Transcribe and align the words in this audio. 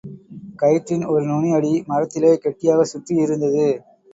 கயிற்றின் 0.55 1.03
ஒரு 1.05 1.21
நுனி 1.25 1.49
அடி 1.53 1.83
மரத்திலே 1.87 2.33
கெட்டியாகச் 2.37 2.91
சுற்றி 2.93 3.15
யிருந்தது. 3.21 3.67